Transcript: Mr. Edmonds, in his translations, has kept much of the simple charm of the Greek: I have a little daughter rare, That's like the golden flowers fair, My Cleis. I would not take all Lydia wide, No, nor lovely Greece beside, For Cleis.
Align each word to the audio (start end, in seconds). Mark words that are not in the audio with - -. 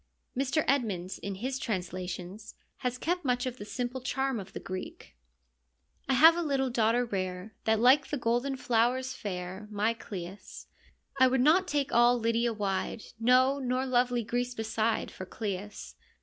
Mr. 0.35 0.65
Edmonds, 0.67 1.19
in 1.19 1.35
his 1.35 1.59
translations, 1.59 2.55
has 2.77 2.97
kept 2.97 3.23
much 3.23 3.45
of 3.45 3.57
the 3.59 3.65
simple 3.65 4.01
charm 4.01 4.39
of 4.39 4.53
the 4.53 4.59
Greek: 4.59 5.15
I 6.09 6.13
have 6.13 6.35
a 6.35 6.41
little 6.41 6.71
daughter 6.71 7.05
rare, 7.05 7.53
That's 7.65 7.79
like 7.79 8.07
the 8.07 8.17
golden 8.17 8.55
flowers 8.57 9.13
fair, 9.13 9.67
My 9.69 9.93
Cleis. 9.93 10.65
I 11.19 11.27
would 11.27 11.39
not 11.41 11.67
take 11.67 11.93
all 11.93 12.17
Lydia 12.19 12.51
wide, 12.51 13.03
No, 13.19 13.59
nor 13.59 13.85
lovely 13.85 14.23
Greece 14.23 14.55
beside, 14.55 15.11
For 15.11 15.27
Cleis. 15.27 15.93